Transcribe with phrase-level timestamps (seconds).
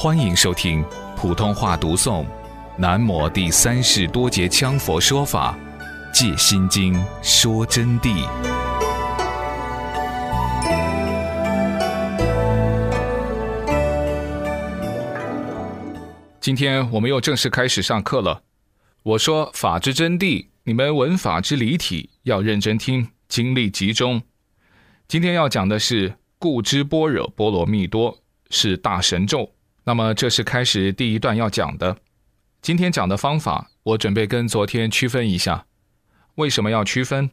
[0.00, 0.84] 欢迎收听
[1.16, 2.24] 普通话读诵
[2.76, 5.58] 《南摩第三世多杰羌佛说法·
[6.14, 8.24] 借心经说真谛》。
[16.40, 18.44] 今天我们又正式开始上课了。
[19.02, 24.22] 我说法之真谛，你们闻法之离体，要认真听，精力集中。
[25.08, 28.16] 今天要讲的是故知般若波罗蜜多
[28.48, 29.50] 是大神咒。
[29.88, 31.96] 那么这是开始第一段要讲的。
[32.60, 35.64] 今天讲的方法，我准备跟昨天区分一下。
[36.34, 37.30] 为什么要区分？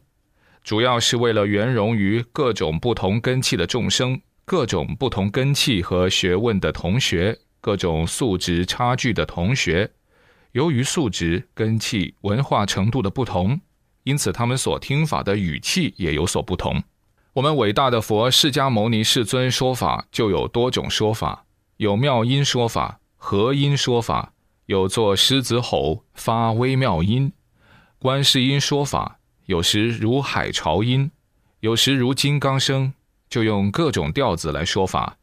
[0.64, 9.90] 主要是为了圆融于各种不同根器的众生，各种不同根器和学问的同学，各种素质差距的同学。
[10.52, 13.60] 由于素质、根器、文化程度的不同，
[14.04, 16.82] 因此他们所听法的语气也有所不同。
[17.34, 21.42] 我们伟大的佛释迦牟尼世尊说法就有多种说法。
[21.78, 24.32] 有妙音说法、和音说法，
[24.64, 27.32] 有作狮子吼发微妙音；
[27.98, 31.10] 观世音说法，有时如海潮音，
[31.60, 32.94] 有时如金刚声，
[33.28, 35.18] 就用各种调子来说法，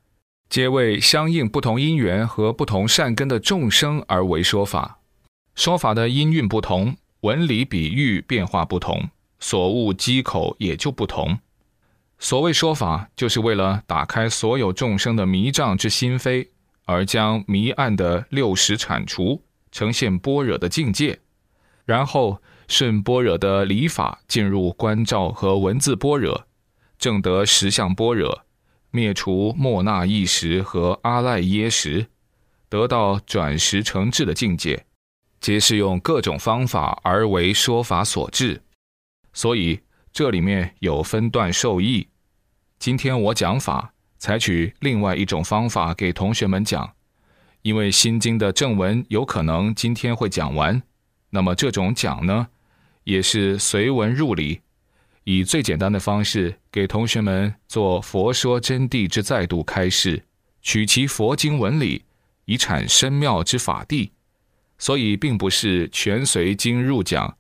[0.48, 5.00] 皆为相应不同因缘和不同善根的众生而为说法。
[5.56, 9.09] 说法的音韵不同，文理比喻变化不同，
[9.40, 11.40] 所悟机口也就不同。
[12.24, 16.48] 所谓说法，就是为了打开所有众生的迷障之心扉，
[16.86, 19.44] 而将迷暗的六识铲除，
[19.74, 21.20] 呈现般若的境界，
[21.84, 26.48] 然后顺般若的理法进入观照和文字般若，
[26.98, 28.46] 正得实相般若，
[28.90, 32.08] 灭除莫那意识和阿赖耶识，
[32.70, 34.86] 得到转识成智的境界，
[35.42, 38.62] 皆是用各种方法而为说法所致。
[39.34, 39.82] 所以
[40.14, 42.08] 这里面有分段受益。
[42.84, 46.94] 今天我讲法，采取另外一种方法给同学们讲，
[47.62, 50.84] 因为《心经》的正文有可能今天会讲完，
[51.30, 52.50] 那么这种讲呢，
[53.06, 54.59] 也是随文入理，
[55.24, 60.25] 以最简单的方式给同学们做佛说真谛之再度开示，
[60.62, 62.03] 取其佛经文理，
[62.44, 64.09] 以产深妙之法谛，
[64.78, 67.38] 所以并不是全随经入讲，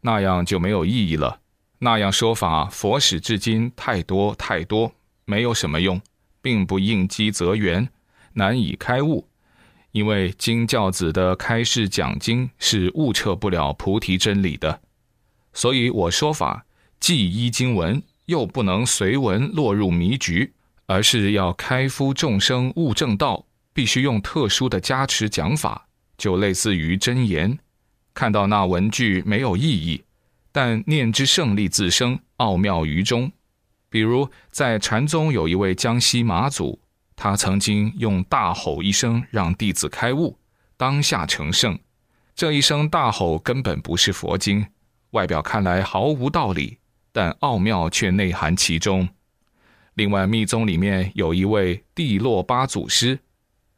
[0.00, 1.41] 那样就没有意义了。
[1.84, 4.92] 那样说法，佛史至今太多太多，
[5.24, 6.00] 没有什么用，
[6.40, 7.88] 并不应机则圆，
[8.34, 9.26] 难以开悟。
[9.90, 14.80] 因为经教子的开示讲经是悟彻不了菩提真理的，
[15.52, 16.64] 所以我说法
[17.00, 20.52] 既依经文，又不能随文落入迷局，
[20.86, 23.44] 而是要开敷众生悟正道，
[23.74, 27.58] 必须用特殊的加持讲法，就类似于真言。
[28.14, 30.04] 看到那文句没有意义。
[30.52, 33.32] 但念之胜利自生，奥妙于中。
[33.88, 36.80] 比如在禅宗有一位江西马祖，
[37.16, 40.38] 他曾经用大吼一声让弟子开悟，
[40.76, 41.78] 当下成圣。
[42.34, 44.66] 这一声大吼根本不是佛经，
[45.10, 46.78] 外表看来毫无道理，
[47.12, 49.08] 但奥妙却内含其中。
[49.94, 53.18] 另外密宗里面有一位帝洛巴祖师，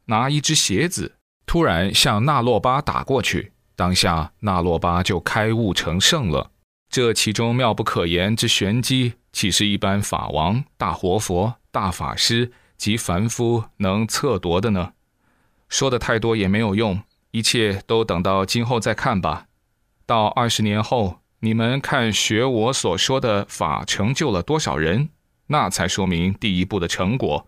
[0.05, 1.15] 拿一只鞋子
[1.45, 6.51] 突然向那洛巴打过去，当下那洛巴就开悟成圣了。
[6.89, 14.93] 这其中妙不可言之玄机，岂是一般法王、大活佛、大法师及凡夫能测夺的呢？
[15.67, 17.01] 说的太多也没有用，
[17.31, 19.47] 一切都等到今后再看吧。
[20.05, 25.09] 到二十年后，你们看学我所说的法成就了多少人，
[25.47, 27.47] 那才说明第一步的成果。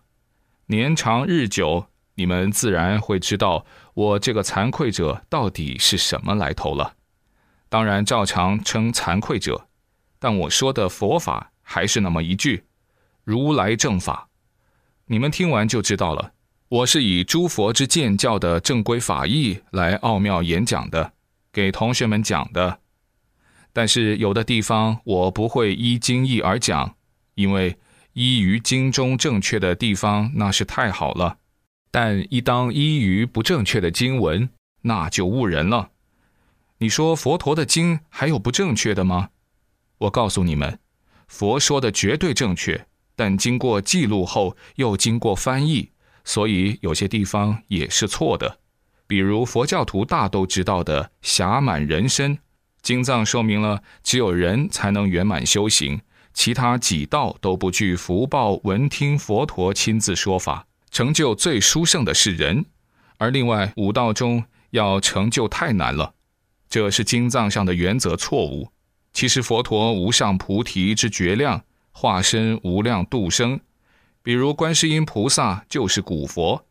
[0.66, 6.96] 年长日久，你们自然会知道我这个惭愧者到底是什么来头了。
[7.68, 9.68] 当然，照常称惭愧者，
[10.18, 12.64] 但我说的佛法还是那么一句：
[13.24, 14.28] 如来正法。
[15.06, 16.32] 你们听完就知道了。
[16.68, 21.12] 我是以诸佛之见教的正规法义来奥妙演讲的，
[21.50, 22.80] 给同学们讲的。
[23.72, 26.94] 但是有的地方我不会依经义而讲，
[27.34, 27.78] 因为
[28.12, 31.38] 依于经中正确的地方那是太好了，
[31.90, 34.50] 但一当依于不正确的经文，
[34.82, 35.90] 那就误人了。
[36.80, 39.30] 你说佛陀的经还有不正确的吗？
[39.98, 40.78] 我告诉你们，
[41.26, 42.86] 佛说的绝对正确，
[43.16, 45.90] 但经过记录后又经过翻译，
[46.24, 48.60] 所以有些地方也是错的。
[49.08, 52.38] 比如佛教徒大都知道的“暇满人身”，
[52.80, 56.00] 经藏说明了只有人才能圆满修行，
[56.32, 58.52] 其他几道都不具福报。
[58.62, 62.66] 闻听佛陀亲自说法，成就最殊胜的是人，
[63.16, 66.14] 而另外五道中要成就太难了。
[66.68, 68.68] 这是经藏上的原则错误。
[69.12, 73.58] 其实佛陀无上菩提之觉量，化身无量度生。
[74.22, 76.66] 比如观世音菩萨就是古佛，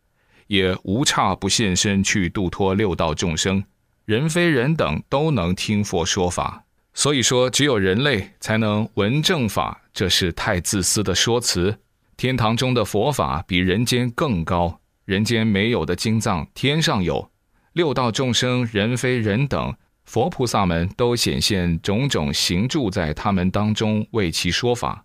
[0.47, 3.63] 也无差不现身去度脱六道众生，
[4.05, 6.63] 人非人等都能听佛说法。
[6.93, 11.77] 所以说，只有人类才能闻正法，这是太自私的说辞。
[12.15, 17.29] 天堂中的佛法比人间更高，人间没有的经藏，天上有。
[17.73, 19.75] 六道众生，人非人等，
[20.07, 25.03] 佛菩萨们都显现种种行住在他们当中，为其说法。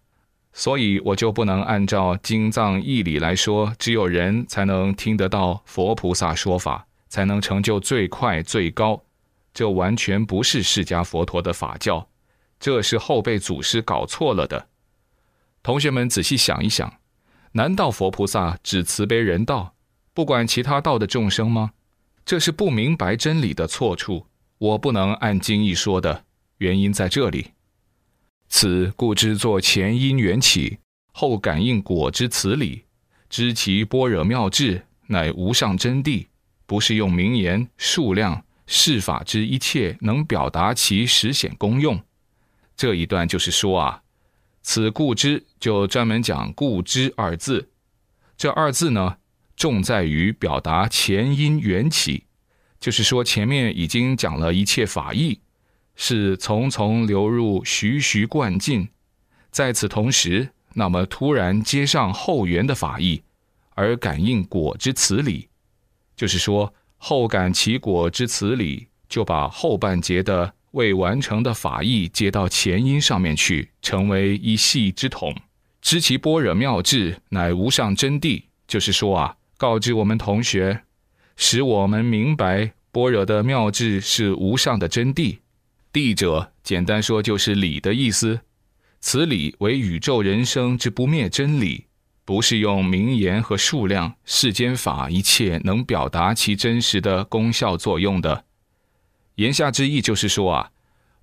[0.52, 9.02] 所以我就不能按照经藏义理来说，只有人才能听得到佛菩萨说法，才能成就最快最高。
[9.52, 12.08] 这完全不是释迦佛陀的法教，
[12.60, 14.68] 这是后辈祖师搞错了的。
[15.64, 16.98] 同学们仔细想一想，
[17.52, 19.74] 难道佛菩萨只慈悲人道，
[20.14, 21.72] 不管其他道的众生吗？
[22.24, 24.26] 这是不明白真理的错处。
[24.62, 26.24] 我不能按经义说的
[26.58, 27.50] 原因在这里。
[28.48, 30.78] 此故知作前因缘起，
[31.12, 32.84] 后感应果之此理，
[33.28, 36.26] 知其般若妙智，乃无上真谛，
[36.64, 38.44] 不是用名言数量。
[38.64, 42.00] 事法之一切能表达其实显功用，
[42.76, 44.02] 这一段就是说啊，
[44.62, 47.68] 此故知就专门讲故知二字。
[48.36, 49.16] 这二字呢，
[49.56, 52.26] 重在于表达前因缘起，
[52.82, 55.38] 就是说前面已经讲了一切法义，
[55.94, 58.88] 是从从流入，徐徐灌进。
[59.52, 63.22] 在此同时，那么突然接上后缘的法义，
[63.76, 65.48] 而感应果之此理，
[66.16, 66.74] 就是说。
[67.04, 75.34] 后感其果之此理，就把后半节的未完成的法义接到前因上面去，成为一系之统。
[75.80, 78.44] 知其般若妙智，乃无上真谛。
[78.68, 80.82] 就是说啊，告知我们同学，
[81.36, 85.38] 使我们明白般若的妙智是无上的真谛。
[85.92, 88.40] 谛者，简单说就是理的意思。
[89.00, 91.86] 此理为宇宙人生之不灭真理。
[92.24, 98.44] 不是用名言和数量、世间法一切能表达其真实的功效作用的。
[99.34, 100.70] 言下之意就是说啊，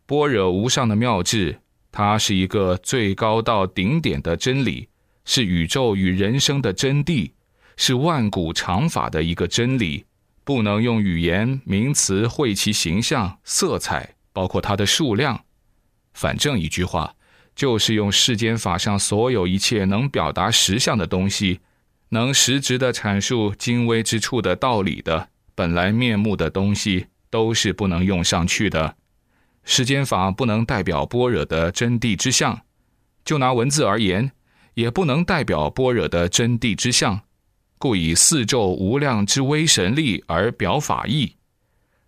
[0.05, 4.89] 般若无上的妙智，它是一个最高到顶点的真理，
[5.23, 7.31] 是宇宙与人生的真谛，
[7.81, 10.03] 是万古常法的一个真理，
[10.43, 15.45] 不能用语言名词绘其形象、色彩，包括它的数量。
[16.13, 17.15] 反正一句话。
[17.55, 21.59] 就是用世间法上所有一切能表达实相的东西，
[22.07, 28.95] 能实质的阐述精微之处的道理的本来面目的东西，都是不能用上去的。
[29.65, 32.61] 世间法不能代表般若的真谛之相，
[33.25, 34.31] 就拿文字而言，
[34.75, 37.23] 也不能代表般若的真谛之相。
[37.79, 41.37] 故以四咒无量之威神力而表法义。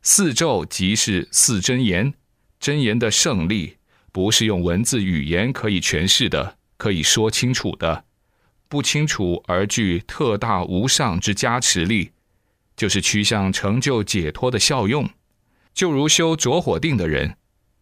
[0.04, 2.14] 四咒即是四真言，
[2.60, 3.78] 真言的胜利。
[4.12, 8.04] 不是用文字语言可以诠释的，可以说清楚的，
[8.68, 12.12] 不清楚而具特大无上之加持力，
[12.76, 15.10] 就是趋向成就解脱的效用。
[15.74, 17.38] 就如修着火定的人，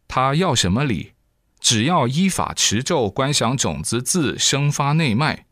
[0.08, 1.14] 他要什么理？
[1.60, 5.48] 只要依法持咒观想种子字生发内脉，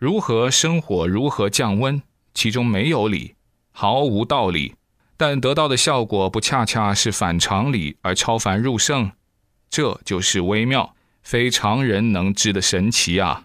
[0.00, 2.00] 如何生火，如何降温，
[2.32, 3.34] 其中没有理，
[3.70, 4.74] 毫无道理，
[5.18, 9.12] 但得到的效果不恰恰是反常理而超凡入圣？
[9.68, 13.44] 这就是微妙，非常人能知的神奇啊！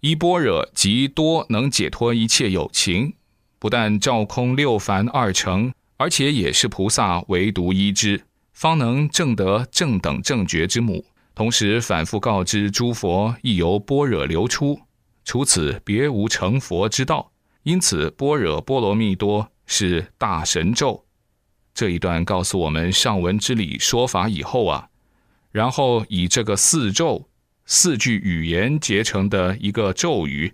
[0.00, 3.14] 一般若即多能解脱一切有情，
[3.60, 11.04] 不但照空六凡二乘，而且也是菩萨唯独一之，方能证得正等正觉之母。
[11.36, 14.80] 同时反复告知诸佛，亦由般若流出，
[15.24, 17.32] 除此别无成佛之道。
[17.62, 21.06] 因此，般若波罗蜜多是大神咒。
[21.72, 24.90] 这一段告诉我们上文之理说法以后啊，
[25.50, 27.28] 然后以这个四咒
[27.64, 30.52] 四句语言结成的一个咒语，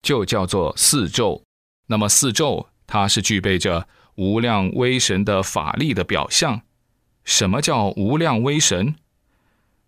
[0.00, 1.42] 就叫做四咒。
[1.88, 6.62] 那么四咒它是具备着无量威神的法力的表象。
[7.24, 8.94] 什么叫无量威神？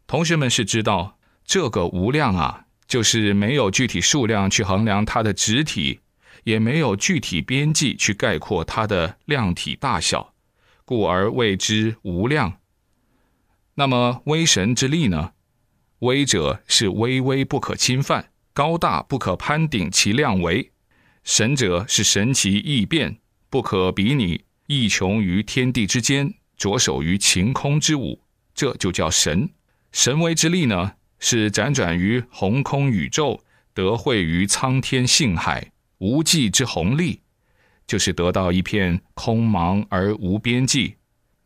[0.07, 6.01] 同学们是知道这个无量啊，就是没有具体数量去衡量它的质体，
[6.45, 10.35] 也没有具体边际去概括它的量体大小。
[10.85, 12.59] 故而谓之无量。
[13.77, 15.33] 那么威神之力呢？
[16.01, 20.71] 威者是微微不可侵犯，高大不可攀顶其量为；
[21.25, 28.21] 神者是神奇异变，不可比拟，异穷于天地之间，着手于晴空之舞，
[28.55, 29.49] 这就叫神。
[29.91, 30.93] 神威之力呢，
[31.27, 33.41] 是辗转于宏空宇宙，
[33.73, 37.23] 得会于苍天性海，无际之宏力。
[37.87, 40.97] 就是得到一片空茫而无边际。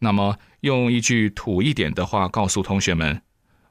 [0.01, 3.23] 那么，用一句土一点的话告诉同学们：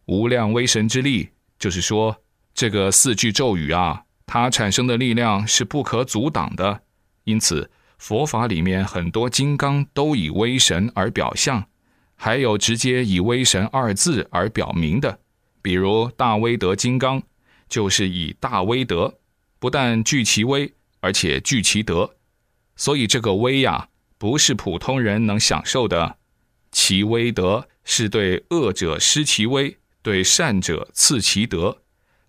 [0.05, 1.27] 无量威神之力，
[1.59, 2.23] 就是说
[2.53, 6.83] 这个四句咒语啊，它产生的力量是不可阻挡的，
[7.25, 11.67] 因此，佛法里面很多金刚都以威神而表象，
[12.15, 15.19] 还有直接以威神二字而表明的，
[15.67, 17.21] 比如大威德金刚，
[17.67, 19.19] 就是以大威德，
[19.59, 20.71] 不但具其威，
[21.01, 22.15] 而且具其德。
[22.77, 26.15] 所以这个威呀，不是普通人能享受的，
[26.71, 31.79] 其威德是对恶者施其威，对善者赐其德，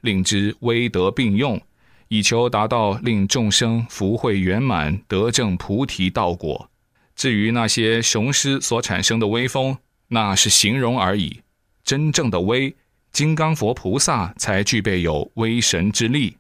[0.01, 1.63] 令之威德并用。
[2.09, 6.69] 以求达到令众生福慧圆满、得证菩提道果。
[7.15, 9.79] 至于那些雄狮所产生的威风，
[10.09, 11.43] 那是形容而已。
[11.85, 12.75] 真正的威，
[13.19, 16.37] 金刚佛菩萨才具备有威神之力。